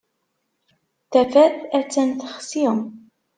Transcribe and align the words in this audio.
Tafat 1.11 1.53
ha-tt-an 1.71 2.09
texsi. 2.19 2.65